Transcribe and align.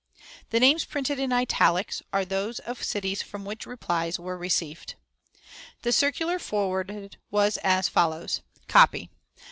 (The 0.49 0.59
names 0.59 0.83
printed 0.83 1.19
in 1.19 1.31
italics 1.31 2.01
are 2.11 2.25
those 2.25 2.57
of 2.57 2.81
cities 2.81 3.21
from 3.21 3.45
which 3.45 3.67
replies 3.67 4.17
were 4.17 4.35
received.) 4.35 4.95
The 5.83 5.91
circular 5.91 6.39
forwarded 6.39 7.17
was 7.29 7.57
as 7.57 7.87
follows: 7.87 8.41
(Copy.) 8.67 9.11